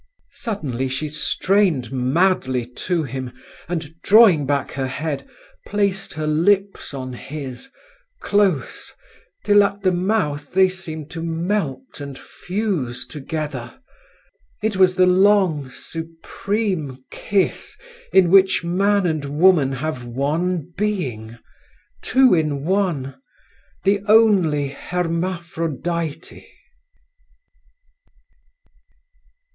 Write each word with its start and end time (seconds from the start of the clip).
Suddenly 0.33 0.87
she 0.87 1.07
strained 1.07 1.91
madly 1.91 2.65
to 2.65 3.03
him, 3.03 3.31
and, 3.69 3.93
drawing 4.01 4.47
back 4.47 4.71
her 4.71 4.87
head, 4.87 5.29
placed 5.67 6.13
her 6.13 6.25
lips 6.25 6.91
on 6.91 7.13
his, 7.13 7.69
close, 8.19 8.95
till 9.45 9.63
at 9.63 9.83
the 9.83 9.91
mouth 9.91 10.53
they 10.53 10.69
seemed 10.69 11.11
to 11.11 11.21
melt 11.21 12.01
and 12.01 12.17
fuse 12.17 13.05
together. 13.05 13.79
It 14.63 14.75
was 14.75 14.95
the 14.95 15.05
long, 15.05 15.69
supreme 15.69 16.97
kiss, 17.11 17.77
in 18.11 18.31
which 18.31 18.63
man 18.63 19.05
and 19.05 19.23
woman 19.37 19.71
have 19.73 20.03
one 20.07 20.73
being, 20.75 21.37
Two 22.01 22.33
in 22.33 22.63
one, 22.65 23.21
the 23.83 24.01
only 24.07 24.69
Hermaphrodite. 24.69 26.43